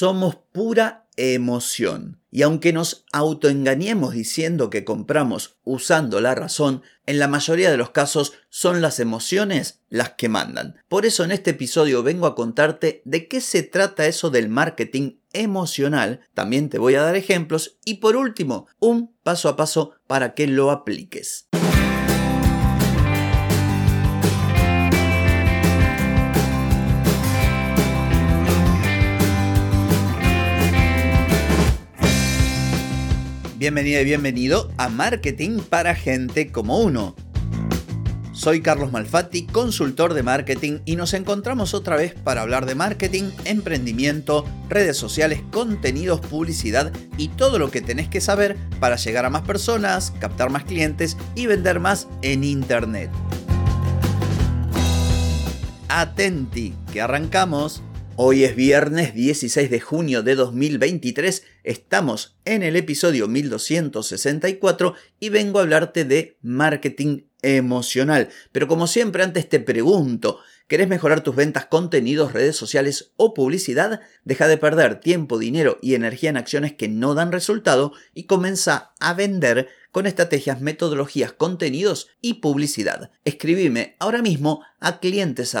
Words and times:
somos 0.00 0.36
pura 0.50 1.04
emoción. 1.18 2.22
Y 2.30 2.40
aunque 2.40 2.72
nos 2.72 3.04
autoengañemos 3.12 4.14
diciendo 4.14 4.70
que 4.70 4.82
compramos 4.82 5.58
usando 5.62 6.22
la 6.22 6.34
razón, 6.34 6.80
en 7.04 7.18
la 7.18 7.28
mayoría 7.28 7.70
de 7.70 7.76
los 7.76 7.90
casos 7.90 8.32
son 8.48 8.80
las 8.80 8.98
emociones 8.98 9.82
las 9.90 10.12
que 10.12 10.30
mandan. 10.30 10.76
Por 10.88 11.04
eso 11.04 11.22
en 11.22 11.32
este 11.32 11.50
episodio 11.50 12.02
vengo 12.02 12.26
a 12.26 12.34
contarte 12.34 13.02
de 13.04 13.28
qué 13.28 13.42
se 13.42 13.62
trata 13.62 14.06
eso 14.06 14.30
del 14.30 14.48
marketing 14.48 15.18
emocional, 15.34 16.20
también 16.32 16.70
te 16.70 16.78
voy 16.78 16.94
a 16.94 17.02
dar 17.02 17.14
ejemplos 17.14 17.76
y 17.84 17.96
por 17.96 18.16
último, 18.16 18.68
un 18.78 19.14
paso 19.22 19.50
a 19.50 19.56
paso 19.56 19.92
para 20.06 20.32
que 20.32 20.46
lo 20.46 20.70
apliques. 20.70 21.46
Bienvenida 33.60 34.00
y 34.00 34.06
bienvenido 34.06 34.72
a 34.78 34.88
Marketing 34.88 35.58
para 35.58 35.94
Gente 35.94 36.50
como 36.50 36.80
Uno. 36.80 37.14
Soy 38.32 38.62
Carlos 38.62 38.90
Malfatti, 38.90 39.44
consultor 39.44 40.14
de 40.14 40.22
marketing 40.22 40.78
y 40.86 40.96
nos 40.96 41.12
encontramos 41.12 41.74
otra 41.74 41.94
vez 41.94 42.14
para 42.14 42.40
hablar 42.40 42.64
de 42.64 42.74
marketing, 42.74 43.24
emprendimiento, 43.44 44.46
redes 44.70 44.96
sociales, 44.96 45.42
contenidos, 45.52 46.20
publicidad 46.20 46.90
y 47.18 47.28
todo 47.28 47.58
lo 47.58 47.70
que 47.70 47.82
tenés 47.82 48.08
que 48.08 48.22
saber 48.22 48.56
para 48.80 48.96
llegar 48.96 49.26
a 49.26 49.30
más 49.30 49.42
personas, 49.42 50.14
captar 50.20 50.48
más 50.48 50.64
clientes 50.64 51.18
y 51.34 51.44
vender 51.44 51.80
más 51.80 52.08
en 52.22 52.44
Internet. 52.44 53.10
Atenti, 55.90 56.72
que 56.94 57.02
arrancamos. 57.02 57.82
Hoy 58.16 58.44
es 58.44 58.56
viernes 58.56 59.12
16 59.14 59.70
de 59.70 59.80
junio 59.80 60.22
de 60.22 60.34
2023, 60.34 61.42
estamos 61.64 62.36
en 62.44 62.62
el 62.62 62.76
episodio 62.76 63.28
1264 63.28 64.94
y 65.18 65.28
vengo 65.28 65.58
a 65.58 65.62
hablarte 65.62 66.04
de 66.04 66.36
marketing 66.42 67.22
emocional. 67.42 68.28
Pero 68.52 68.68
como 68.68 68.86
siempre 68.86 69.22
antes 69.22 69.48
te 69.48 69.60
pregunto, 69.60 70.40
¿querés 70.68 70.88
mejorar 70.88 71.22
tus 71.22 71.36
ventas, 71.36 71.66
contenidos, 71.66 72.32
redes 72.32 72.56
sociales 72.56 73.12
o 73.16 73.34
publicidad? 73.34 74.00
Deja 74.24 74.48
de 74.48 74.58
perder 74.58 75.00
tiempo, 75.00 75.38
dinero 75.38 75.78
y 75.82 75.94
energía 75.94 76.30
en 76.30 76.36
acciones 76.36 76.74
que 76.74 76.88
no 76.88 77.14
dan 77.14 77.32
resultado 77.32 77.92
y 78.14 78.24
comienza 78.24 78.92
a 79.00 79.14
vender 79.14 79.68
con 79.90 80.06
estrategias, 80.06 80.60
metodologías, 80.60 81.32
contenidos 81.32 82.08
y 82.20 82.34
publicidad. 82.34 83.10
Escribime 83.24 83.96
ahora 83.98 84.22
mismo 84.22 84.62
a 84.78 85.00
clientes 85.00 85.56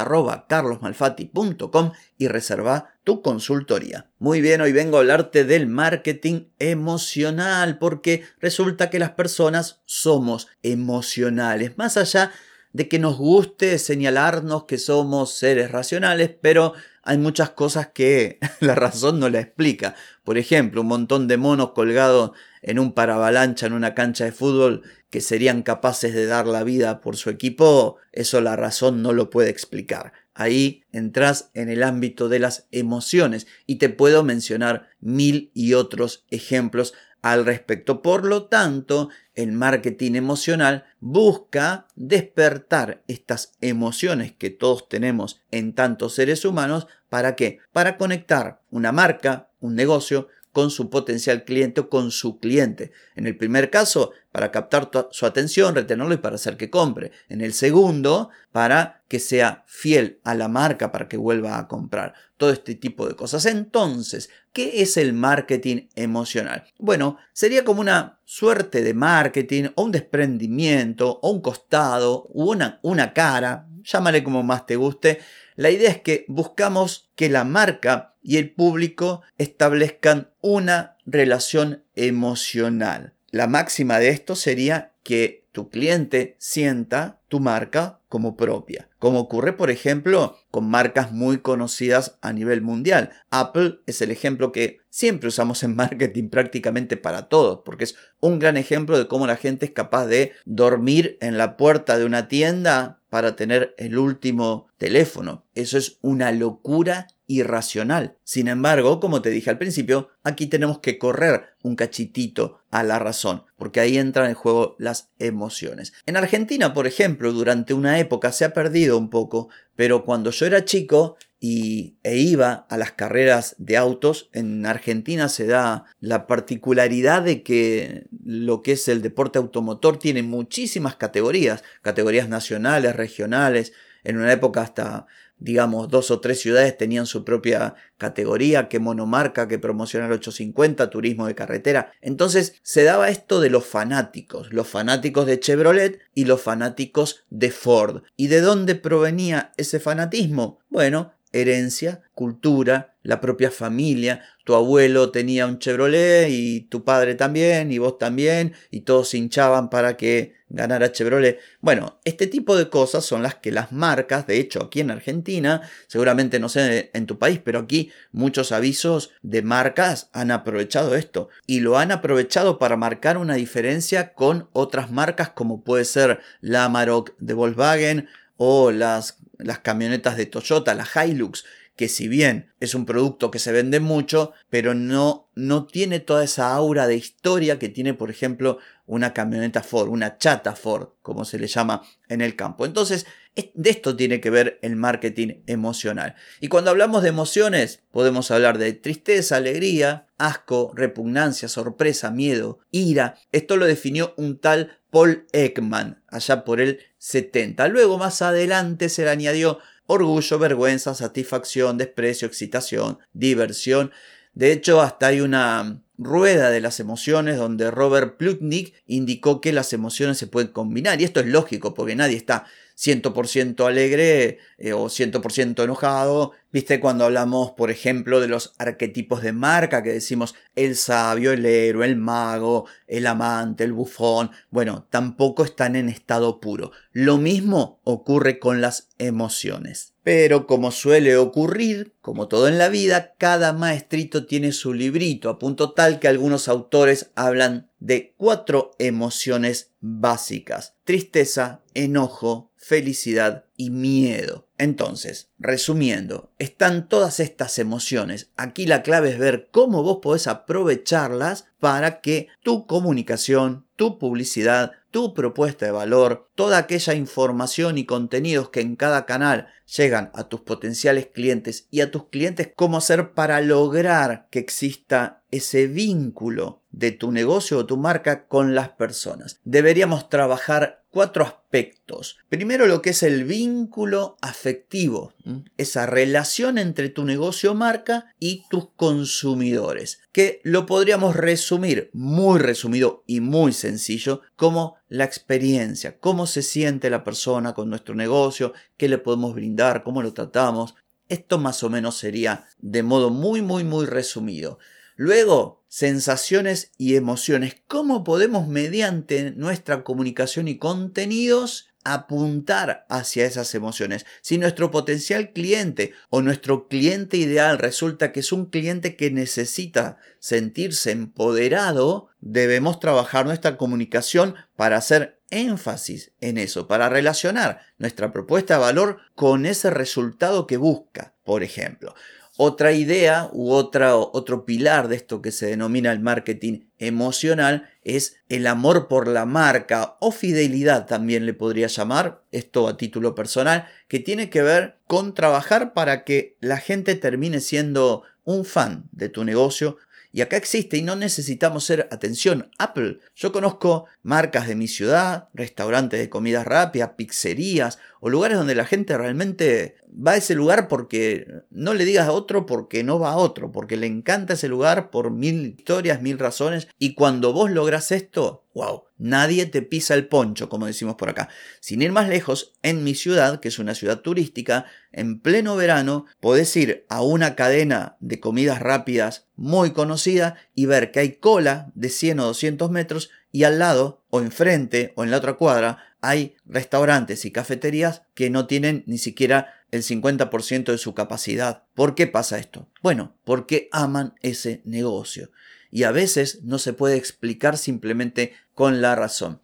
y 2.18 2.28
reserva 2.28 2.94
tu 3.10 3.22
consultoría. 3.22 4.08
Muy 4.20 4.40
bien, 4.40 4.60
hoy 4.60 4.70
vengo 4.70 4.96
a 4.96 5.00
hablarte 5.00 5.42
del 5.42 5.66
marketing 5.66 6.44
emocional 6.60 7.76
porque 7.80 8.22
resulta 8.40 8.88
que 8.88 9.00
las 9.00 9.10
personas 9.10 9.80
somos 9.84 10.46
emocionales, 10.62 11.76
más 11.76 11.96
allá 11.96 12.30
de 12.72 12.86
que 12.86 13.00
nos 13.00 13.18
guste 13.18 13.80
señalarnos 13.80 14.62
que 14.62 14.78
somos 14.78 15.34
seres 15.34 15.72
racionales, 15.72 16.30
pero 16.40 16.74
hay 17.02 17.18
muchas 17.18 17.50
cosas 17.50 17.88
que 17.88 18.38
la 18.60 18.76
razón 18.76 19.18
no 19.18 19.28
la 19.28 19.40
explica. 19.40 19.96
Por 20.22 20.38
ejemplo, 20.38 20.82
un 20.82 20.86
montón 20.86 21.26
de 21.26 21.36
monos 21.36 21.72
colgados 21.72 22.30
en 22.62 22.78
un 22.78 22.92
paravalancha 22.92 23.66
en 23.66 23.72
una 23.72 23.92
cancha 23.92 24.24
de 24.24 24.30
fútbol 24.30 24.82
que 25.10 25.20
serían 25.20 25.62
capaces 25.62 26.14
de 26.14 26.26
dar 26.26 26.46
la 26.46 26.64
vida 26.64 27.00
por 27.00 27.16
su 27.16 27.30
equipo, 27.30 27.96
eso 28.12 28.40
la 28.40 28.56
razón 28.56 29.02
no 29.02 29.12
lo 29.12 29.28
puede 29.28 29.50
explicar. 29.50 30.12
Ahí 30.34 30.84
entras 30.92 31.50
en 31.54 31.68
el 31.68 31.82
ámbito 31.82 32.28
de 32.28 32.38
las 32.38 32.68
emociones 32.70 33.46
y 33.66 33.76
te 33.76 33.88
puedo 33.88 34.22
mencionar 34.22 34.88
mil 35.00 35.50
y 35.52 35.74
otros 35.74 36.24
ejemplos 36.30 36.94
al 37.22 37.44
respecto. 37.44 38.02
Por 38.02 38.24
lo 38.24 38.46
tanto, 38.46 39.10
el 39.34 39.52
marketing 39.52 40.14
emocional 40.14 40.84
busca 41.00 41.86
despertar 41.96 43.02
estas 43.08 43.52
emociones 43.60 44.32
que 44.32 44.50
todos 44.50 44.88
tenemos 44.88 45.40
en 45.50 45.74
tantos 45.74 46.14
seres 46.14 46.44
humanos. 46.44 46.86
¿Para 47.08 47.36
qué? 47.36 47.58
Para 47.72 47.98
conectar 47.98 48.62
una 48.70 48.92
marca, 48.92 49.50
un 49.60 49.74
negocio, 49.74 50.28
con 50.52 50.70
su 50.70 50.90
potencial 50.90 51.44
cliente 51.44 51.82
o 51.82 51.88
con 51.88 52.10
su 52.10 52.38
cliente. 52.38 52.92
En 53.14 53.26
el 53.26 53.36
primer 53.36 53.70
caso, 53.70 54.12
para 54.32 54.50
captar 54.50 54.90
su 55.10 55.26
atención, 55.26 55.74
retenerlo 55.74 56.14
y 56.14 56.18
para 56.18 56.36
hacer 56.36 56.56
que 56.56 56.70
compre. 56.70 57.12
En 57.28 57.40
el 57.40 57.52
segundo, 57.52 58.30
para 58.52 59.02
que 59.08 59.18
sea 59.18 59.64
fiel 59.66 60.20
a 60.24 60.34
la 60.34 60.48
marca 60.48 60.92
para 60.92 61.08
que 61.08 61.16
vuelva 61.16 61.58
a 61.58 61.68
comprar. 61.68 62.14
Todo 62.36 62.50
este 62.50 62.74
tipo 62.74 63.08
de 63.08 63.16
cosas. 63.16 63.44
Entonces, 63.46 64.30
¿qué 64.52 64.82
es 64.82 64.96
el 64.96 65.12
marketing 65.12 65.88
emocional? 65.94 66.64
Bueno, 66.78 67.18
sería 67.32 67.64
como 67.64 67.80
una 67.80 68.20
suerte 68.24 68.82
de 68.82 68.94
marketing 68.94 69.70
o 69.74 69.82
un 69.82 69.92
desprendimiento 69.92 71.18
o 71.22 71.30
un 71.30 71.40
costado 71.40 72.28
o 72.32 72.50
una, 72.50 72.78
una 72.82 73.12
cara, 73.12 73.66
llámale 73.82 74.22
como 74.22 74.42
más 74.42 74.66
te 74.66 74.76
guste. 74.76 75.20
La 75.60 75.70
idea 75.70 75.90
es 75.90 76.00
que 76.00 76.24
buscamos 76.26 77.10
que 77.16 77.28
la 77.28 77.44
marca 77.44 78.14
y 78.22 78.38
el 78.38 78.50
público 78.50 79.20
establezcan 79.36 80.30
una 80.40 80.96
relación 81.04 81.84
emocional. 81.94 83.12
La 83.30 83.46
máxima 83.46 83.98
de 83.98 84.08
esto 84.08 84.36
sería 84.36 84.94
que 85.02 85.44
tu 85.52 85.68
cliente 85.68 86.34
sienta 86.38 87.20
tu 87.28 87.40
marca 87.40 88.00
como 88.08 88.38
propia, 88.38 88.88
como 88.98 89.20
ocurre 89.20 89.52
por 89.52 89.70
ejemplo 89.70 90.38
con 90.50 90.66
marcas 90.68 91.12
muy 91.12 91.40
conocidas 91.40 92.16
a 92.22 92.32
nivel 92.32 92.62
mundial. 92.62 93.10
Apple 93.28 93.80
es 93.86 94.00
el 94.00 94.10
ejemplo 94.10 94.52
que 94.52 94.78
siempre 94.88 95.28
usamos 95.28 95.62
en 95.62 95.76
marketing 95.76 96.30
prácticamente 96.30 96.96
para 96.96 97.28
todos, 97.28 97.60
porque 97.66 97.84
es 97.84 97.96
un 98.20 98.38
gran 98.38 98.56
ejemplo 98.56 98.96
de 98.96 99.08
cómo 99.08 99.26
la 99.26 99.36
gente 99.36 99.66
es 99.66 99.72
capaz 99.72 100.06
de 100.06 100.32
dormir 100.46 101.18
en 101.20 101.36
la 101.36 101.58
puerta 101.58 101.98
de 101.98 102.06
una 102.06 102.28
tienda 102.28 102.99
para 103.10 103.36
tener 103.36 103.74
el 103.76 103.98
último 103.98 104.68
teléfono. 104.78 105.44
Eso 105.54 105.76
es 105.76 105.98
una 106.00 106.32
locura 106.32 107.08
irracional. 107.26 108.16
Sin 108.24 108.48
embargo, 108.48 108.98
como 108.98 109.22
te 109.22 109.30
dije 109.30 109.50
al 109.50 109.58
principio, 109.58 110.08
aquí 110.24 110.46
tenemos 110.46 110.78
que 110.78 110.98
correr 110.98 111.50
un 111.62 111.76
cachitito 111.76 112.60
a 112.70 112.82
la 112.82 112.98
razón, 112.98 113.44
porque 113.56 113.80
ahí 113.80 113.98
entran 113.98 114.30
en 114.30 114.34
juego 114.34 114.74
las 114.78 115.10
emociones. 115.18 115.92
En 116.06 116.16
Argentina, 116.16 116.72
por 116.72 116.86
ejemplo, 116.86 117.32
durante 117.32 117.74
una 117.74 117.98
época 117.98 118.32
se 118.32 118.44
ha 118.44 118.52
perdido 118.52 118.96
un 118.96 119.10
poco, 119.10 119.48
pero 119.76 120.04
cuando 120.04 120.30
yo 120.30 120.46
era 120.46 120.64
chico 120.64 121.16
y, 121.40 121.96
e 122.02 122.18
iba 122.18 122.66
a 122.68 122.76
las 122.76 122.92
carreras 122.92 123.56
de 123.58 123.78
autos, 123.78 124.28
en 124.32 124.66
Argentina 124.66 125.28
se 125.28 125.46
da 125.46 125.86
la 125.98 126.26
particularidad 126.26 127.22
de 127.22 127.42
que 127.42 128.06
lo 128.22 128.62
que 128.62 128.72
es 128.72 128.88
el 128.88 129.00
deporte 129.00 129.38
automotor 129.38 129.98
tiene 129.98 130.22
muchísimas 130.22 130.96
categorías, 130.96 131.64
categorías 131.82 132.28
nacionales, 132.28 132.94
regionales, 132.94 133.72
en 134.04 134.18
una 134.18 134.32
época 134.32 134.60
hasta 134.62 135.06
digamos, 135.40 135.88
dos 135.88 136.10
o 136.10 136.20
tres 136.20 136.40
ciudades 136.40 136.76
tenían 136.76 137.06
su 137.06 137.24
propia 137.24 137.74
categoría, 137.96 138.68
que 138.68 138.78
monomarca, 138.78 139.48
que 139.48 139.58
promociona 139.58 140.06
el 140.06 140.12
850, 140.12 140.90
turismo 140.90 141.26
de 141.26 141.34
carretera. 141.34 141.92
Entonces 142.00 142.60
se 142.62 142.84
daba 142.84 143.08
esto 143.08 143.40
de 143.40 143.50
los 143.50 143.64
fanáticos, 143.64 144.52
los 144.52 144.68
fanáticos 144.68 145.26
de 145.26 145.40
Chevrolet 145.40 146.00
y 146.14 146.26
los 146.26 146.42
fanáticos 146.42 147.24
de 147.30 147.50
Ford. 147.50 148.02
¿Y 148.16 148.28
de 148.28 148.42
dónde 148.42 148.74
provenía 148.74 149.52
ese 149.56 149.80
fanatismo? 149.80 150.60
Bueno, 150.68 151.12
herencia, 151.32 152.02
cultura, 152.14 152.94
la 153.02 153.20
propia 153.20 153.50
familia. 153.50 154.22
Tu 154.44 154.54
abuelo 154.54 155.10
tenía 155.10 155.46
un 155.46 155.58
Chevrolet 155.58 156.28
y 156.30 156.62
tu 156.62 156.84
padre 156.84 157.14
también 157.14 157.72
y 157.72 157.78
vos 157.78 157.98
también 157.98 158.54
y 158.70 158.80
todos 158.80 159.14
hinchaban 159.14 159.70
para 159.70 159.96
que 159.96 160.34
ganara 160.48 160.92
Chevrolet. 160.92 161.38
Bueno, 161.60 162.00
este 162.04 162.26
tipo 162.26 162.56
de 162.56 162.68
cosas 162.68 163.04
son 163.04 163.22
las 163.22 163.36
que 163.36 163.52
las 163.52 163.70
marcas, 163.72 164.26
de 164.26 164.40
hecho 164.40 164.64
aquí 164.64 164.80
en 164.80 164.90
Argentina, 164.90 165.62
seguramente 165.86 166.40
no 166.40 166.48
sé 166.48 166.90
en 166.92 167.06
tu 167.06 167.18
país, 167.18 167.40
pero 167.42 167.60
aquí 167.60 167.92
muchos 168.12 168.50
avisos 168.50 169.12
de 169.22 169.42
marcas 169.42 170.10
han 170.12 170.30
aprovechado 170.30 170.96
esto 170.96 171.28
y 171.46 171.60
lo 171.60 171.78
han 171.78 171.92
aprovechado 171.92 172.58
para 172.58 172.76
marcar 172.76 173.16
una 173.16 173.34
diferencia 173.34 174.12
con 174.12 174.48
otras 174.52 174.90
marcas 174.90 175.30
como 175.30 175.62
puede 175.62 175.84
ser 175.84 176.20
la 176.40 176.64
Amarok 176.64 177.16
de 177.18 177.34
Volkswagen 177.34 178.08
o 178.42 178.70
las 178.70 179.18
las 179.44 179.60
camionetas 179.60 180.16
de 180.16 180.26
Toyota, 180.26 180.74
la 180.74 180.86
Hilux, 180.86 181.44
que 181.76 181.88
si 181.88 182.08
bien 182.08 182.52
es 182.60 182.74
un 182.74 182.84
producto 182.84 183.30
que 183.30 183.38
se 183.38 183.52
vende 183.52 183.80
mucho, 183.80 184.32
pero 184.50 184.74
no, 184.74 185.30
no 185.34 185.66
tiene 185.66 185.98
toda 186.00 186.24
esa 186.24 186.52
aura 186.52 186.86
de 186.86 186.96
historia 186.96 187.58
que 187.58 187.68
tiene, 187.68 187.94
por 187.94 188.10
ejemplo, 188.10 188.58
una 188.86 189.14
camioneta 189.14 189.62
Ford, 189.62 189.88
una 189.88 190.18
chata 190.18 190.54
Ford, 190.54 190.88
como 191.00 191.24
se 191.24 191.38
le 191.38 191.46
llama 191.46 191.82
en 192.08 192.20
el 192.20 192.36
campo. 192.36 192.66
Entonces, 192.66 193.06
de 193.54 193.70
esto 193.70 193.96
tiene 193.96 194.20
que 194.20 194.28
ver 194.28 194.58
el 194.62 194.76
marketing 194.76 195.42
emocional. 195.46 196.16
Y 196.40 196.48
cuando 196.48 196.70
hablamos 196.70 197.02
de 197.02 197.08
emociones, 197.08 197.82
podemos 197.92 198.30
hablar 198.30 198.58
de 198.58 198.72
tristeza, 198.74 199.36
alegría, 199.36 200.06
asco, 200.18 200.72
repugnancia, 200.74 201.48
sorpresa, 201.48 202.10
miedo, 202.10 202.58
ira. 202.72 203.14
Esto 203.32 203.56
lo 203.56 203.64
definió 203.64 204.12
un 204.18 204.38
tal 204.38 204.80
Paul 204.90 205.26
Ekman, 205.32 206.02
allá 206.08 206.44
por 206.44 206.60
el 206.60 206.80
70. 207.00 207.66
Luego, 207.68 207.98
más 207.98 208.22
adelante, 208.22 208.88
se 208.88 209.04
le 209.04 209.10
añadió 209.10 209.58
orgullo, 209.86 210.38
vergüenza, 210.38 210.94
satisfacción, 210.94 211.78
desprecio, 211.78 212.28
excitación, 212.28 212.98
diversión. 213.12 213.90
De 214.34 214.52
hecho, 214.52 214.80
hasta 214.80 215.08
hay 215.08 215.20
una 215.20 215.82
rueda 216.00 216.50
de 216.50 216.62
las 216.62 216.80
emociones 216.80 217.36
donde 217.36 217.70
Robert 217.70 218.16
Plutnik 218.16 218.74
indicó 218.86 219.40
que 219.42 219.52
las 219.52 219.72
emociones 219.74 220.16
se 220.16 220.26
pueden 220.26 220.50
combinar. 220.50 221.00
Y 221.00 221.04
esto 221.04 221.20
es 221.20 221.26
lógico 221.26 221.74
porque 221.74 221.94
nadie 221.94 222.16
está 222.16 222.46
100% 222.78 223.66
alegre 223.66 224.38
eh, 224.56 224.72
o 224.72 224.86
100% 224.86 225.62
enojado. 225.62 226.32
¿Viste 226.50 226.80
cuando 226.80 227.04
hablamos, 227.04 227.50
por 227.52 227.70
ejemplo, 227.70 228.18
de 228.20 228.28
los 228.28 228.54
arquetipos 228.58 229.20
de 229.22 229.32
marca 229.32 229.82
que 229.82 229.92
decimos 229.92 230.34
el 230.56 230.74
sabio, 230.74 231.32
el 231.32 231.44
héroe, 231.44 231.84
el 231.84 231.96
mago, 231.96 232.66
el 232.86 233.06
amante, 233.06 233.64
el 233.64 233.74
bufón? 233.74 234.30
Bueno, 234.50 234.86
tampoco 234.88 235.44
están 235.44 235.76
en 235.76 235.90
estado 235.90 236.40
puro. 236.40 236.72
Lo 236.92 237.18
mismo 237.18 237.80
ocurre 237.84 238.38
con 238.38 238.62
las 238.62 238.88
emociones. 238.98 239.89
Pero 240.02 240.46
como 240.46 240.70
suele 240.70 241.16
ocurrir, 241.16 241.94
como 242.00 242.26
todo 242.26 242.48
en 242.48 242.58
la 242.58 242.68
vida, 242.68 243.14
cada 243.18 243.52
maestrito 243.52 244.26
tiene 244.26 244.52
su 244.52 244.72
librito, 244.72 245.28
a 245.28 245.38
punto 245.38 245.72
tal 245.72 246.00
que 246.00 246.08
algunos 246.08 246.48
autores 246.48 247.10
hablan 247.14 247.70
de 247.78 248.14
cuatro 248.16 248.72
emociones 248.78 249.72
básicas. 249.80 250.76
Tristeza, 250.84 251.62
enojo, 251.74 252.49
felicidad 252.60 253.46
y 253.56 253.70
miedo. 253.70 254.46
Entonces, 254.58 255.30
resumiendo, 255.38 256.30
están 256.38 256.88
todas 256.88 257.18
estas 257.18 257.58
emociones. 257.58 258.30
Aquí 258.36 258.66
la 258.66 258.82
clave 258.82 259.10
es 259.10 259.18
ver 259.18 259.48
cómo 259.50 259.82
vos 259.82 260.00
podés 260.02 260.26
aprovecharlas 260.26 261.46
para 261.58 262.02
que 262.02 262.28
tu 262.42 262.66
comunicación, 262.66 263.64
tu 263.76 263.98
publicidad, 263.98 264.72
tu 264.90 265.14
propuesta 265.14 265.64
de 265.64 265.72
valor, 265.72 266.28
toda 266.34 266.58
aquella 266.58 266.94
información 266.94 267.78
y 267.78 267.86
contenidos 267.86 268.50
que 268.50 268.60
en 268.60 268.76
cada 268.76 269.06
canal 269.06 269.48
llegan 269.76 270.10
a 270.14 270.24
tus 270.24 270.40
potenciales 270.40 271.06
clientes 271.06 271.66
y 271.70 271.80
a 271.80 271.90
tus 271.90 272.08
clientes, 272.08 272.52
cómo 272.54 272.76
hacer 272.76 273.12
para 273.14 273.40
lograr 273.40 274.28
que 274.30 274.38
exista 274.38 275.19
ese 275.30 275.66
vínculo 275.66 276.62
de 276.70 276.92
tu 276.92 277.10
negocio 277.12 277.58
o 277.58 277.66
tu 277.66 277.76
marca 277.76 278.26
con 278.26 278.54
las 278.54 278.70
personas. 278.70 279.40
Deberíamos 279.44 280.08
trabajar 280.08 280.84
cuatro 280.90 281.24
aspectos. 281.24 282.18
Primero 282.28 282.66
lo 282.66 282.82
que 282.82 282.90
es 282.90 283.02
el 283.02 283.24
vínculo 283.24 284.16
afectivo, 284.20 285.14
esa 285.56 285.86
relación 285.86 286.58
entre 286.58 286.88
tu 286.88 287.04
negocio 287.04 287.52
o 287.52 287.54
marca 287.54 288.14
y 288.18 288.44
tus 288.50 288.68
consumidores, 288.76 290.00
que 290.12 290.40
lo 290.44 290.66
podríamos 290.66 291.16
resumir, 291.16 291.90
muy 291.92 292.40
resumido 292.40 293.04
y 293.06 293.20
muy 293.20 293.52
sencillo, 293.52 294.22
como 294.36 294.76
la 294.88 295.04
experiencia, 295.04 295.98
cómo 295.98 296.26
se 296.26 296.42
siente 296.42 296.90
la 296.90 297.04
persona 297.04 297.54
con 297.54 297.70
nuestro 297.70 297.94
negocio, 297.94 298.52
qué 298.76 298.88
le 298.88 298.98
podemos 298.98 299.34
brindar, 299.34 299.82
cómo 299.82 300.02
lo 300.02 300.12
tratamos. 300.12 300.74
Esto 301.08 301.38
más 301.38 301.62
o 301.62 301.70
menos 301.70 301.96
sería 301.96 302.46
de 302.58 302.82
modo 302.82 303.10
muy, 303.10 303.42
muy, 303.42 303.64
muy 303.64 303.86
resumido. 303.86 304.58
Luego, 305.02 305.64
sensaciones 305.68 306.72
y 306.76 306.94
emociones. 306.96 307.56
¿Cómo 307.66 308.04
podemos 308.04 308.48
mediante 308.48 309.30
nuestra 309.30 309.82
comunicación 309.82 310.46
y 310.46 310.58
contenidos 310.58 311.70
apuntar 311.84 312.84
hacia 312.90 313.24
esas 313.24 313.54
emociones. 313.54 314.04
Si 314.20 314.36
nuestro 314.36 314.70
potencial 314.70 315.32
cliente 315.32 315.94
o 316.10 316.20
nuestro 316.20 316.68
cliente 316.68 317.16
ideal 317.16 317.58
resulta 317.58 318.12
que 318.12 318.20
es 318.20 318.32
un 318.32 318.46
cliente 318.46 318.96
que 318.96 319.10
necesita 319.10 319.96
sentirse 320.18 320.90
empoderado, 320.90 322.08
debemos 322.20 322.78
trabajar 322.80 323.24
nuestra 323.24 323.56
comunicación 323.56 324.34
para 324.56 324.76
hacer 324.76 325.22
énfasis 325.30 326.12
en 326.20 326.36
eso, 326.36 326.68
para 326.68 326.90
relacionar 326.90 327.62
nuestra 327.78 328.12
propuesta 328.12 328.54
de 328.54 328.60
valor 328.60 328.98
con 329.14 329.46
ese 329.46 329.70
resultado 329.70 330.46
que 330.46 330.58
busca, 330.58 331.14
por 331.24 331.42
ejemplo. 331.42 331.94
Otra 332.42 332.72
idea 332.72 333.28
u 333.34 333.50
otra, 333.50 333.96
otro 333.96 334.46
pilar 334.46 334.88
de 334.88 334.96
esto 334.96 335.20
que 335.20 335.30
se 335.30 335.44
denomina 335.44 335.92
el 335.92 336.00
marketing 336.00 336.60
emocional 336.78 337.68
es 337.84 338.16
el 338.30 338.46
amor 338.46 338.88
por 338.88 339.08
la 339.08 339.26
marca 339.26 339.98
o 340.00 340.10
fidelidad 340.10 340.86
también 340.86 341.26
le 341.26 341.34
podría 341.34 341.66
llamar, 341.66 342.22
esto 342.32 342.66
a 342.66 342.78
título 342.78 343.14
personal, 343.14 343.68
que 343.88 343.98
tiene 343.98 344.30
que 344.30 344.40
ver 344.40 344.78
con 344.86 345.12
trabajar 345.12 345.74
para 345.74 346.02
que 346.04 346.38
la 346.40 346.56
gente 346.56 346.94
termine 346.94 347.40
siendo 347.40 348.04
un 348.24 348.46
fan 348.46 348.88
de 348.90 349.10
tu 349.10 349.22
negocio 349.24 349.76
y 350.12 350.22
acá 350.22 350.36
existe 350.36 350.76
y 350.76 350.82
no 350.82 350.96
necesitamos 350.96 351.64
ser, 351.64 351.88
atención, 351.92 352.50
Apple. 352.58 352.98
Yo 353.14 353.30
conozco 353.30 353.86
marcas 354.02 354.48
de 354.48 354.56
mi 354.56 354.66
ciudad, 354.66 355.28
restaurantes 355.34 356.00
de 356.00 356.10
comidas 356.10 356.46
rápidas, 356.46 356.92
pizzerías 356.96 357.78
o 358.00 358.08
lugares 358.08 358.36
donde 358.36 358.56
la 358.56 358.64
gente 358.64 358.98
realmente 358.98 359.76
va 359.92 360.12
a 360.12 360.16
ese 360.16 360.34
lugar 360.34 360.68
porque 360.68 361.42
no 361.50 361.74
le 361.74 361.84
digas 361.84 362.08
a 362.08 362.12
otro 362.12 362.46
porque 362.46 362.84
no 362.84 362.98
va 362.98 363.12
a 363.12 363.16
otro, 363.16 363.52
porque 363.52 363.76
le 363.76 363.86
encanta 363.86 364.34
ese 364.34 364.48
lugar 364.48 364.90
por 364.90 365.10
mil 365.10 365.56
historias, 365.58 366.02
mil 366.02 366.18
razones. 366.18 366.68
Y 366.78 366.94
cuando 366.94 367.32
vos 367.32 367.50
logras 367.50 367.92
esto, 367.92 368.44
wow, 368.54 368.84
nadie 368.98 369.46
te 369.46 369.62
pisa 369.62 369.94
el 369.94 370.06
poncho, 370.06 370.48
como 370.48 370.66
decimos 370.66 370.96
por 370.96 371.08
acá. 371.08 371.28
Sin 371.60 371.82
ir 371.82 371.92
más 371.92 372.08
lejos, 372.08 372.52
en 372.62 372.84
mi 372.84 372.94
ciudad, 372.94 373.40
que 373.40 373.48
es 373.48 373.58
una 373.58 373.74
ciudad 373.74 374.00
turística, 374.00 374.66
en 374.92 375.20
pleno 375.20 375.56
verano 375.56 376.06
podés 376.20 376.54
ir 376.56 376.84
a 376.88 377.02
una 377.02 377.34
cadena 377.34 377.96
de 378.00 378.20
comidas 378.20 378.60
rápidas 378.60 379.26
muy 379.36 379.72
conocida 379.72 380.36
y 380.54 380.66
ver 380.66 380.92
que 380.92 381.00
hay 381.00 381.12
cola 381.12 381.70
de 381.74 381.88
100 381.88 382.20
o 382.20 382.26
200 382.26 382.70
metros 382.70 383.10
y 383.32 383.44
al 383.44 383.58
lado 383.58 384.02
o 384.10 384.20
enfrente 384.20 384.92
o 384.96 385.04
en 385.04 385.10
la 385.10 385.18
otra 385.18 385.34
cuadra 385.34 385.78
hay 386.00 386.34
restaurantes 386.46 387.24
y 387.24 387.30
cafeterías 387.30 388.02
que 388.14 388.30
no 388.30 388.46
tienen 388.46 388.84
ni 388.86 388.98
siquiera 388.98 389.59
el 389.70 389.82
50% 389.82 390.72
de 390.72 390.78
su 390.78 390.94
capacidad. 390.94 391.64
¿Por 391.74 391.94
qué 391.94 392.06
pasa 392.06 392.38
esto? 392.38 392.68
Bueno, 392.82 393.16
porque 393.24 393.68
aman 393.72 394.14
ese 394.22 394.62
negocio. 394.64 395.30
Y 395.70 395.84
a 395.84 395.92
veces 395.92 396.42
no 396.42 396.58
se 396.58 396.72
puede 396.72 396.96
explicar 396.96 397.56
simplemente 397.56 398.34
con 398.54 398.80
la 398.80 398.96
razón. 398.96 399.40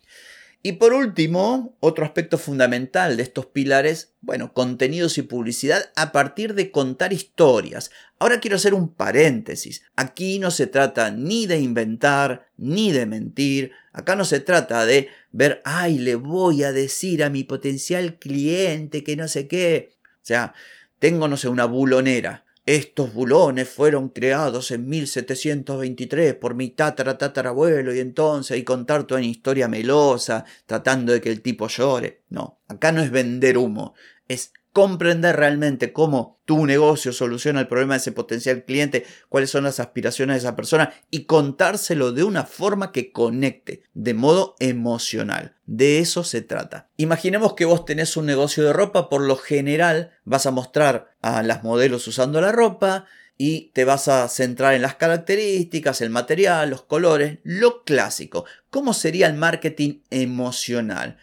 Y 0.66 0.72
por 0.72 0.94
último, 0.94 1.76
otro 1.78 2.04
aspecto 2.04 2.38
fundamental 2.38 3.16
de 3.16 3.22
estos 3.22 3.46
pilares, 3.46 4.14
bueno, 4.20 4.52
contenidos 4.52 5.16
y 5.16 5.22
publicidad 5.22 5.92
a 5.94 6.10
partir 6.10 6.54
de 6.54 6.72
contar 6.72 7.12
historias. 7.12 7.92
Ahora 8.18 8.40
quiero 8.40 8.56
hacer 8.56 8.74
un 8.74 8.92
paréntesis. 8.92 9.82
Aquí 9.94 10.40
no 10.40 10.50
se 10.50 10.66
trata 10.66 11.12
ni 11.12 11.46
de 11.46 11.60
inventar, 11.60 12.48
ni 12.56 12.90
de 12.90 13.06
mentir. 13.06 13.70
Acá 13.92 14.16
no 14.16 14.24
se 14.24 14.40
trata 14.40 14.84
de 14.86 15.08
ver, 15.30 15.62
ay, 15.64 15.98
le 15.98 16.16
voy 16.16 16.64
a 16.64 16.72
decir 16.72 17.22
a 17.22 17.30
mi 17.30 17.44
potencial 17.44 18.18
cliente 18.18 19.04
que 19.04 19.14
no 19.14 19.28
sé 19.28 19.46
qué. 19.46 19.95
Sea, 20.26 20.54
tengo, 20.98 21.28
no 21.28 21.36
sé, 21.36 21.48
una 21.48 21.66
bulonera 21.66 22.46
estos 22.66 23.14
bulones 23.14 23.68
fueron 23.68 24.08
creados 24.08 24.72
en 24.72 24.88
1723 24.88 26.34
por 26.34 26.56
mi 26.56 26.70
tatara 26.70 27.16
tatarabuelo 27.16 27.94
y 27.94 28.00
entonces 28.00 28.58
y 28.58 28.64
contar 28.64 29.04
toda 29.04 29.20
una 29.20 29.28
historia 29.28 29.68
melosa 29.68 30.44
tratando 30.66 31.12
de 31.12 31.20
que 31.20 31.30
el 31.30 31.42
tipo 31.42 31.68
llore. 31.68 32.22
No, 32.28 32.58
acá 32.66 32.90
no 32.90 33.02
es 33.02 33.12
vender 33.12 33.56
humo, 33.56 33.94
es 34.26 34.52
comprender 34.76 35.36
realmente 35.36 35.94
cómo 35.94 36.38
tu 36.44 36.66
negocio 36.66 37.14
soluciona 37.14 37.60
el 37.60 37.66
problema 37.66 37.94
de 37.94 38.00
ese 38.00 38.12
potencial 38.12 38.62
cliente, 38.66 39.06
cuáles 39.30 39.48
son 39.48 39.64
las 39.64 39.80
aspiraciones 39.80 40.34
de 40.34 40.38
esa 40.40 40.54
persona 40.54 40.92
y 41.10 41.24
contárselo 41.24 42.12
de 42.12 42.24
una 42.24 42.44
forma 42.44 42.92
que 42.92 43.10
conecte, 43.10 43.84
de 43.94 44.12
modo 44.12 44.54
emocional. 44.58 45.56
De 45.64 46.00
eso 46.00 46.24
se 46.24 46.42
trata. 46.42 46.90
Imaginemos 46.98 47.54
que 47.54 47.64
vos 47.64 47.86
tenés 47.86 48.18
un 48.18 48.26
negocio 48.26 48.64
de 48.64 48.74
ropa, 48.74 49.08
por 49.08 49.22
lo 49.22 49.36
general 49.36 50.10
vas 50.26 50.44
a 50.44 50.50
mostrar 50.50 51.16
a 51.22 51.42
las 51.42 51.64
modelos 51.64 52.06
usando 52.06 52.42
la 52.42 52.52
ropa, 52.52 53.06
y 53.38 53.70
te 53.72 53.86
vas 53.86 54.08
a 54.08 54.28
centrar 54.28 54.74
en 54.74 54.82
las 54.82 54.96
características, 54.96 56.02
el 56.02 56.10
material, 56.10 56.68
los 56.68 56.82
colores, 56.82 57.38
lo 57.44 57.82
clásico. 57.84 58.44
¿Cómo 58.68 58.92
sería 58.92 59.26
el 59.26 59.34
marketing 59.34 60.00
emocional? 60.10 61.16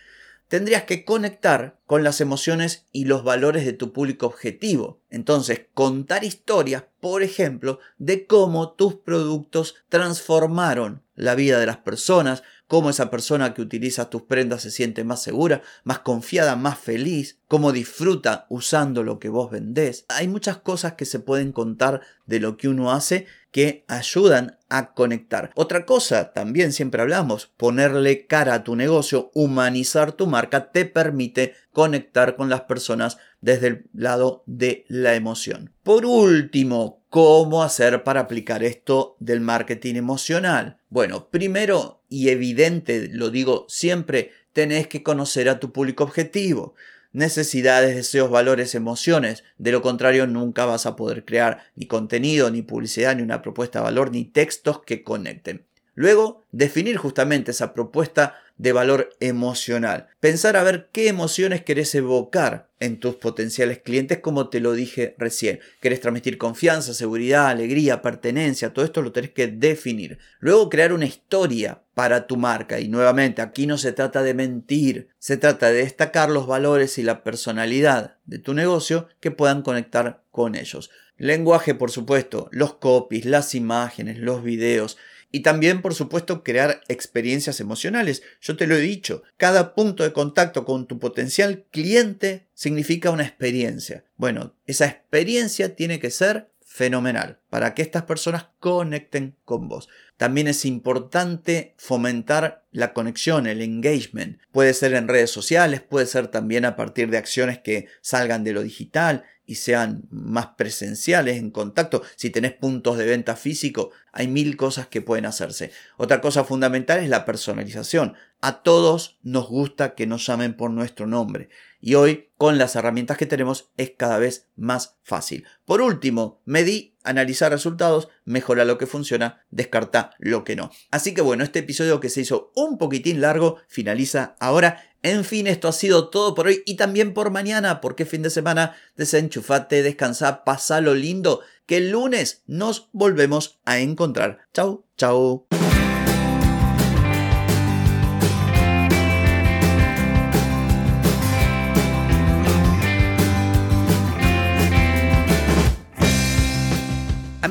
Tendrías 0.53 0.83
que 0.83 1.03
conectar 1.03 1.79
con 1.88 2.03
las 2.03 2.22
emociones 2.22 2.86
y 2.91 3.05
los 3.05 3.24
valores 3.24 3.65
de 3.65 3.74
tu 3.74 3.91
público 3.91 4.27
objetivo. 4.27 5.01
Entonces, 5.10 5.62
contar 5.74 6.24
historias, 6.24 6.83
por 7.00 7.24
ejemplo, 7.24 7.79
de 7.98 8.27
cómo 8.27 8.74
tus 8.74 8.93
productos 8.93 9.74
transformaron 9.89 11.01
la 11.15 11.33
vida 11.33 11.60
de 11.60 11.65
las 11.65 11.77
personas, 11.77 12.43
cómo 12.73 12.89
esa 12.89 13.11
persona 13.11 13.53
que 13.53 13.61
utiliza 13.61 14.09
tus 14.09 14.23
prendas 14.23 14.63
se 14.63 14.71
siente 14.71 15.03
más 15.03 15.21
segura, 15.21 15.61
más 15.83 15.99
confiada, 15.99 16.55
más 16.55 16.79
feliz, 16.79 17.37
cómo 17.47 17.71
disfruta 17.71 18.47
usando 18.49 19.03
lo 19.03 19.19
que 19.19 19.29
vos 19.29 19.51
vendés. 19.51 20.05
Hay 20.09 20.27
muchas 20.27 20.57
cosas 20.57 20.93
que 20.93 21.05
se 21.05 21.19
pueden 21.19 21.51
contar 21.51 22.01
de 22.25 22.39
lo 22.39 22.57
que 22.57 22.69
uno 22.69 22.91
hace 22.91 23.27
que 23.51 23.85
ayudan 23.87 24.57
a 24.69 24.95
conectar. 24.95 25.51
Otra 25.53 25.85
cosa, 25.85 26.33
también 26.33 26.73
siempre 26.73 27.03
hablamos, 27.03 27.53
ponerle 27.57 28.25
cara 28.25 28.55
a 28.55 28.63
tu 28.63 28.75
negocio, 28.75 29.29
humanizar 29.35 30.13
tu 30.13 30.25
marca, 30.25 30.71
te 30.71 30.85
permite 30.85 31.53
conectar 31.73 32.35
con 32.35 32.49
las 32.49 32.61
personas 32.61 33.19
desde 33.43 33.67
el 33.67 33.85
lado 33.93 34.41
de 34.45 34.85
la 34.88 35.15
emoción. 35.15 35.73
Por 35.83 36.05
último, 36.05 37.03
¿cómo 37.09 37.62
hacer 37.62 38.03
para 38.03 38.21
aplicar 38.21 38.63
esto 38.63 39.17
del 39.19 39.41
marketing 39.41 39.95
emocional? 39.95 40.77
Bueno, 40.89 41.27
primero 41.29 42.01
y 42.07 42.29
evidente, 42.29 43.09
lo 43.12 43.29
digo 43.29 43.65
siempre, 43.67 44.31
tenés 44.53 44.88
que 44.88 45.03
conocer 45.03 45.50
a 45.50 45.59
tu 45.59 45.73
público 45.73 46.05
objetivo. 46.05 46.73
necesidades, 47.12 47.95
deseos, 47.95 48.31
valores, 48.31 48.75
emociones. 48.75 49.43
De 49.57 49.71
lo 49.71 49.81
contrario, 49.81 50.25
nunca 50.25 50.65
vas 50.65 50.85
a 50.85 50.95
poder 50.95 51.25
crear 51.25 51.63
ni 51.75 51.85
contenido, 51.85 52.50
ni 52.50 52.63
publicidad, 52.63 53.15
ni 53.15 53.21
una 53.21 53.41
propuesta 53.41 53.79
de 53.79 53.83
valor, 53.83 54.12
ni 54.12 54.25
textos 54.25 54.81
que 54.81 55.03
conecten. 55.03 55.65
Luego, 55.95 56.43
definir 56.51 56.97
justamente 56.97 57.51
esa 57.51 57.73
propuesta 57.73 58.35
de 58.57 58.72
valor 58.72 59.10
emocional. 59.19 60.07
Pensar 60.19 60.55
a 60.55 60.63
ver 60.63 60.89
qué 60.91 61.07
emociones 61.07 61.63
querés 61.63 61.93
evocar 61.95 62.69
en 62.79 63.00
tus 63.00 63.15
potenciales 63.15 63.79
clientes, 63.79 64.19
como 64.19 64.50
te 64.50 64.60
lo 64.60 64.74
dije 64.74 65.15
recién. 65.17 65.60
Querés 65.81 66.01
transmitir 66.01 66.38
confianza, 66.38 66.93
seguridad, 66.93 67.48
alegría, 67.48 68.01
pertenencia, 68.01 68.74
todo 68.74 68.86
esto 68.86 69.01
lo 69.01 69.12
tenés 69.12 69.31
que 69.31 69.48
definir. 69.48 70.19
Luego 70.39 70.69
crear 70.69 70.93
una 70.93 71.05
historia 71.05 71.83
para 71.93 72.27
tu 72.27 72.38
marca. 72.38 72.79
Y 72.79 72.88
nuevamente, 72.88 73.41
aquí 73.41 73.67
no 73.67 73.77
se 73.77 73.93
trata 73.93 74.24
de 74.24 74.33
mentir, 74.33 75.10
se 75.19 75.38
trata 75.38 75.72
de 75.72 75.79
destacar 75.79 76.29
los 76.29 76.48
valores 76.48 76.98
y 76.98 77.03
la 77.03 77.24
personalidad 77.24 78.17
de 78.25 78.39
tu 78.39 78.53
negocio 78.53 79.07
que 79.19 79.31
puedan 79.31 79.62
conectar 79.62 80.24
con 80.31 80.55
ellos. 80.55 80.89
Lenguaje, 81.17 81.75
por 81.75 81.91
supuesto, 81.91 82.50
los 82.51 82.75
copies, 82.75 83.25
las 83.25 83.55
imágenes, 83.55 84.17
los 84.17 84.43
videos, 84.43 84.98
y 85.35 85.39
también, 85.39 85.81
por 85.81 85.95
supuesto, 85.95 86.43
crear 86.43 86.81
experiencias 86.87 87.59
emocionales. 87.59 88.21
Yo 88.39 88.55
te 88.55 88.67
lo 88.67 88.75
he 88.75 88.81
dicho, 88.81 89.23
cada 89.35 89.73
punto 89.73 90.03
de 90.03 90.13
contacto 90.13 90.63
con 90.63 90.85
tu 90.85 90.99
potencial 90.99 91.65
cliente 91.71 92.45
significa 92.53 93.09
una 93.09 93.23
experiencia. 93.23 94.05
Bueno, 94.15 94.55
esa 94.67 94.85
experiencia 94.85 95.75
tiene 95.75 95.99
que 95.99 96.11
ser 96.11 96.51
fenomenal 96.73 97.37
para 97.51 97.75
que 97.75 97.83
estas 97.83 98.01
personas 98.01 98.47
conecten 98.59 99.35
con 99.45 99.67
vos. 99.69 99.89
También 100.17 100.47
es 100.47 100.65
importante 100.65 101.75
fomentar 101.77 102.65
la 102.71 102.93
conexión, 102.93 103.45
el 103.45 103.61
engagement. 103.61 104.39
Puede 104.51 104.73
ser 104.73 104.95
en 104.95 105.07
redes 105.07 105.29
sociales, 105.29 105.81
puede 105.81 106.07
ser 106.07 106.29
también 106.29 106.65
a 106.65 106.75
partir 106.75 107.11
de 107.11 107.19
acciones 107.19 107.59
que 107.59 107.89
salgan 108.01 108.43
de 108.43 108.53
lo 108.53 108.63
digital 108.63 109.23
y 109.45 109.55
sean 109.55 110.05
más 110.09 110.47
presenciales 110.57 111.37
en 111.37 111.51
contacto. 111.51 112.01
Si 112.15 112.31
tenés 112.31 112.53
puntos 112.53 112.97
de 112.97 113.05
venta 113.05 113.35
físico, 113.35 113.91
hay 114.11 114.27
mil 114.27 114.57
cosas 114.57 114.87
que 114.87 115.01
pueden 115.01 115.27
hacerse. 115.27 115.69
Otra 115.97 116.21
cosa 116.21 116.43
fundamental 116.43 117.01
es 117.01 117.09
la 117.09 117.23
personalización. 117.23 118.15
A 118.41 118.63
todos 118.63 119.19
nos 119.21 119.47
gusta 119.47 119.93
que 119.93 120.07
nos 120.07 120.25
llamen 120.25 120.55
por 120.55 120.71
nuestro 120.71 121.05
nombre. 121.05 121.49
Y 121.85 121.95
hoy, 121.95 122.29
con 122.37 122.57
las 122.57 122.77
herramientas 122.77 123.17
que 123.17 123.25
tenemos, 123.25 123.69
es 123.75 123.91
cada 123.97 124.17
vez 124.17 124.47
más 124.55 124.95
fácil. 125.03 125.45
Por 125.65 125.81
último, 125.81 126.41
medí, 126.45 126.95
analizar 127.03 127.51
resultados, 127.51 128.07
mejora 128.23 128.63
lo 128.63 128.77
que 128.77 128.87
funciona, 128.87 129.45
descarta 129.51 130.11
lo 130.17 130.45
que 130.45 130.55
no. 130.55 130.71
Así 130.91 131.13
que 131.13 131.19
bueno, 131.19 131.43
este 131.43 131.59
episodio 131.59 131.99
que 131.99 132.07
se 132.07 132.21
hizo 132.21 132.53
un 132.55 132.77
poquitín 132.77 133.19
largo 133.19 133.57
finaliza 133.67 134.37
ahora. 134.39 134.81
En 135.01 135.25
fin, 135.25 135.45
esto 135.45 135.67
ha 135.67 135.73
sido 135.73 136.07
todo 136.07 136.35
por 136.35 136.47
hoy 136.47 136.63
y 136.65 136.77
también 136.77 137.13
por 137.13 137.31
mañana, 137.31 137.81
porque 137.81 138.05
fin 138.05 138.21
de 138.21 138.29
semana 138.29 138.77
desenchufate, 138.95 139.83
descansa, 139.83 140.41
lo 140.79 140.95
lindo, 140.95 141.41
que 141.65 141.75
el 141.75 141.91
lunes 141.91 142.43
nos 142.47 142.87
volvemos 142.93 143.59
a 143.65 143.79
encontrar. 143.79 144.39
Chau, 144.53 144.85
chau. 144.95 145.47